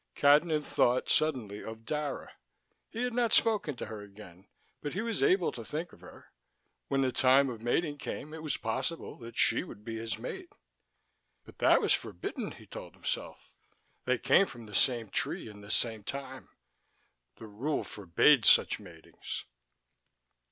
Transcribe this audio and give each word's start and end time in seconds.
Cadnan 0.15 0.63
thought, 0.63 1.11
suddenly, 1.11 1.63
of 1.63 1.85
Dara. 1.85 2.31
He 2.89 3.03
had 3.03 3.13
not 3.13 3.33
spoken 3.33 3.75
to 3.75 3.85
her 3.85 4.01
again, 4.01 4.47
but 4.81 4.93
he 4.95 5.03
was 5.03 5.21
able 5.21 5.51
to 5.51 5.63
think 5.63 5.93
of 5.93 6.01
her. 6.01 6.31
When 6.87 7.01
the 7.01 7.11
time 7.11 7.51
of 7.51 7.61
mating 7.61 7.99
came, 7.99 8.33
it 8.33 8.41
was 8.41 8.57
possible 8.57 9.15
that 9.19 9.37
she 9.37 9.63
would 9.63 9.83
be 9.85 9.97
his 9.97 10.17
mate.... 10.17 10.49
But 11.45 11.59
that 11.59 11.81
was 11.81 11.93
forbidden, 11.93 12.53
he 12.53 12.65
told 12.65 12.95
himself. 12.95 13.53
They 14.05 14.17
came 14.17 14.47
from 14.47 14.65
the 14.65 14.73
same 14.73 15.11
tree 15.11 15.47
in 15.47 15.61
the 15.61 15.69
same 15.69 16.03
time. 16.03 16.49
The 17.35 17.45
rule 17.45 17.83
forbade 17.83 18.43
such 18.43 18.79
matings. 18.79 19.45